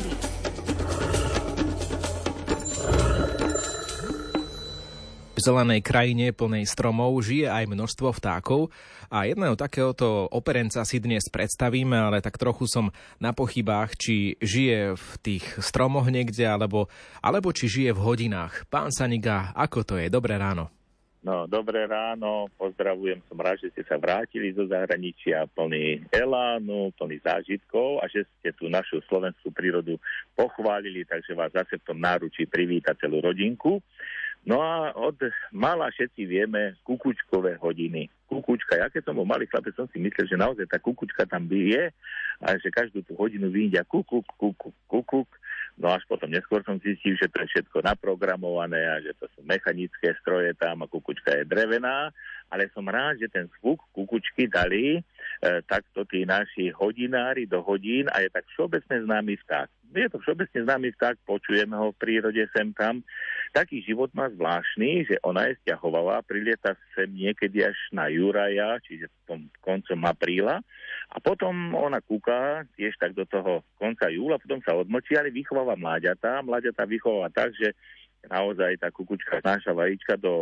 [0.00, 0.28] prírody.
[5.40, 8.68] V zelenej krajine plnej stromov žije aj množstvo vtákov
[9.08, 15.00] a jedného takéhoto operenca si dnes predstavíme, ale tak trochu som na pochybách, či žije
[15.00, 16.92] v tých stromoch niekde, alebo,
[17.24, 18.68] alebo či žije v hodinách.
[18.68, 20.12] Pán Saniga, ako to je?
[20.12, 20.79] Dobré ráno.
[21.20, 27.20] No, dobré ráno, pozdravujem, som rád, že ste sa vrátili zo zahraničia plný elánu, plný
[27.20, 30.00] zážitkov a že ste tú našu slovenskú prírodu
[30.32, 33.84] pochválili, takže vás zase v tom náručí privíta celú rodinku.
[34.48, 35.20] No a od
[35.52, 38.08] mala všetci vieme kukučkové hodiny.
[38.24, 41.44] Kukučka, ja keď som bol malý chlapec, som si myslel, že naozaj tá kukučka tam
[41.52, 41.92] je
[42.40, 45.28] a že každú tú hodinu vyjdia kukuk, kukuk, kukuk.
[45.80, 49.40] No až potom neskôr som zistil, že to je všetko naprogramované a že to sú
[49.48, 52.12] mechanické stroje tam a kukučka je drevená.
[52.52, 55.02] Ale som rád, že ten zvuk kukučky dali e,
[55.64, 60.60] takto tí naši hodinári do hodín a je tak všeobecne známy vták je to všeobecne
[60.62, 63.02] známy vták, počujeme ho v prírode sem tam.
[63.50, 69.10] Taký život má zvláštny, že ona je stiahovavá, prilieta sem niekedy až na Juraja, čiže
[69.10, 70.62] v tom koncom apríla.
[71.10, 75.74] A potom ona kúka tiež tak do toho konca júla, potom sa odmlčí, ale vychováva
[75.74, 76.46] mláďatá.
[76.46, 77.74] Mláďatá vychováva tak, že
[78.28, 80.34] naozaj tá kukučka znáša vajíčka do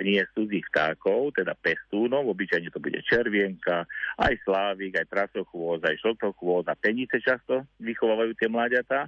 [0.00, 3.84] hnie cudzích vtákov, teda pestúnov, obyčajne to bude červienka,
[4.18, 9.06] aj slávik, aj trasochôz, aj šltochôz a penice často vychovávajú tie mláďatá.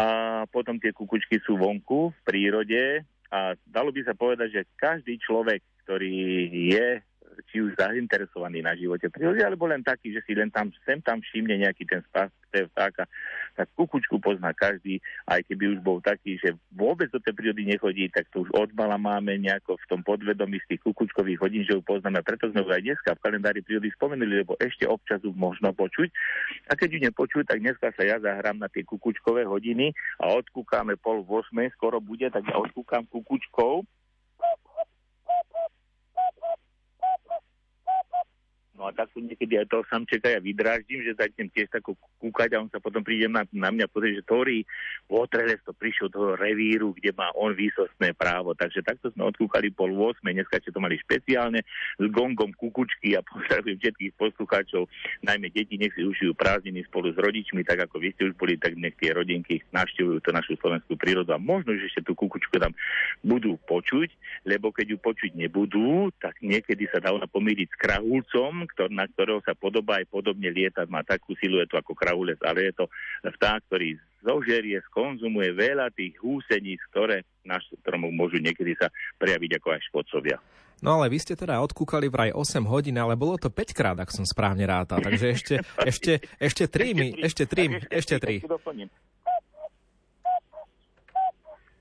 [0.00, 0.06] A
[0.48, 5.60] potom tie kukučky sú vonku v prírode a dalo by sa povedať, že každý človek,
[5.84, 6.88] ktorý je
[7.50, 11.18] či už zainteresovaný na živote prírody, alebo len taký, že si len tam, sem tam
[11.18, 13.06] všimne nejaký ten stav tej vtáka,
[13.54, 14.98] tak kukučku pozná každý,
[15.30, 18.70] aj keby už bol taký, že vôbec do tej prírody nechodí, tak to už od
[18.74, 22.22] mala máme nejako v tom podvedomí z tých kukučkových hodín, že ju poznáme.
[22.26, 26.10] Preto sme ju aj dneska v kalendári prírody spomenuli, lebo ešte občas ju možno počuť.
[26.70, 30.98] A keď ju nepočuť, tak dneska sa ja zahrám na tie kukučkové hodiny a odkúkame
[30.98, 33.86] pol v 8, skoro bude, tak ja odkúkam kukučkou
[38.79, 42.60] No a tak niekedy aj toho samčeka ja vydráždím, že začnem tiež tako kúkať a
[42.66, 44.58] on sa potom príde na, na mňa pozrieť, že Tori
[45.06, 48.58] Potreles to prišiel do revíru, kde má on výsostné právo.
[48.58, 51.62] Takže takto sme odkúkali pol 8, dneska ste to mali špeciálne
[52.02, 54.90] s gongom kukučky a pozdravujem všetkých poslucháčov,
[55.22, 58.58] najmä deti, nech si užijú prázdniny spolu s rodičmi, tak ako vy ste už boli,
[58.58, 62.58] tak nech tie rodinky navštevujú tú našu slovenskú prírodu a možno, že ešte tú kukučku
[62.58, 62.74] tam
[63.22, 64.10] budú počuť,
[64.42, 69.04] lebo keď ju počuť nebudú, tak niekedy sa dá ona pomýliť s krahulcom, ktor, na
[69.04, 72.84] ktorého sa podobá aj podobne lietať, má takú siluetu ako kravulec, ale je to
[73.28, 78.88] vták, ktorý zožerie, skonzumuje veľa tých húseníc, ktoré náš stromov môžu niekedy sa
[79.20, 80.38] prejaviť ako aj škodcovia.
[80.80, 84.08] No ale vy ste teda odkúkali vraj 8 hodín, ale bolo to 5 krát, ak
[84.08, 85.04] som správne rátal.
[85.04, 88.48] Takže ešte, ešte, ešte 3 mi, ešte 3, ešte 3.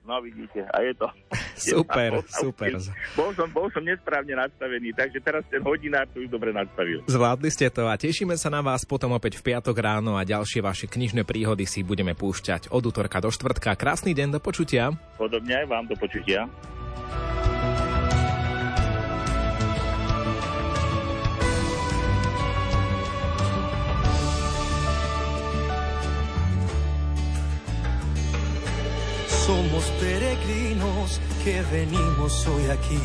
[0.09, 1.06] No vidíte, a je to...
[1.70, 2.72] Super, je super.
[3.20, 7.03] Bol som, bol som nesprávne nastavený, takže teraz ten hodinár to už dobre nastavil.
[7.03, 10.64] Zvládli ste to a tešíme sa na vás potom opäť v piatok ráno a ďalšie
[10.64, 13.75] vaše knižné príhody si budeme púšťať od útorka do štvrtka.
[13.75, 14.96] Krásny deň, do počutia.
[15.19, 16.48] Podobne aj vám do počutia.
[29.50, 33.02] Somos peregrinos que venimos hoy aquí,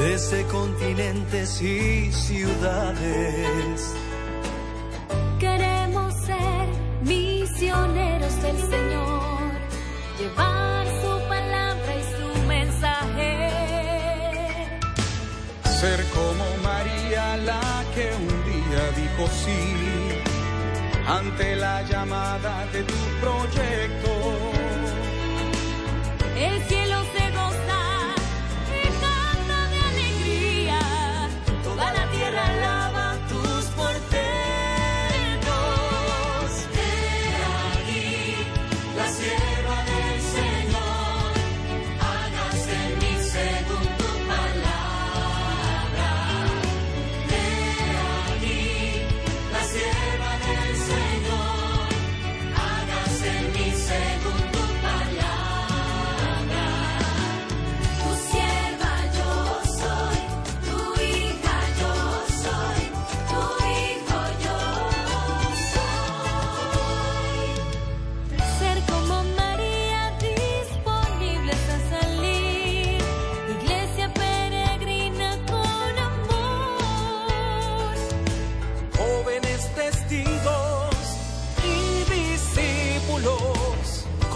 [0.00, 3.94] desde continentes y ciudades.
[5.38, 6.64] Queremos ser
[7.02, 9.42] misioneros del Señor,
[10.18, 13.50] llevar su palabra y su mensaje.
[15.80, 19.92] Ser como María la que un día dijo sí
[21.06, 23.01] ante la llamada de tu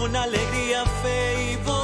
[0.07, 1.76] con alegría, fe y voz.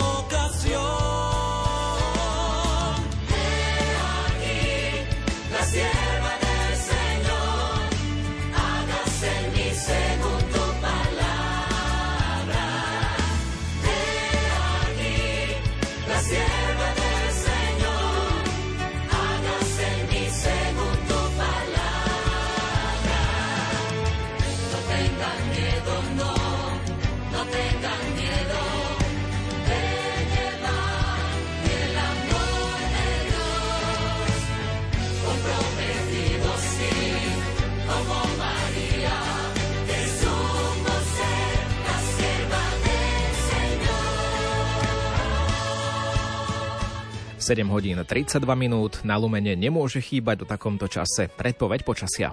[47.43, 52.31] 7 hodín 32 minút, na Lumene nemôže chýbať do takomto čase predpoveď počasia.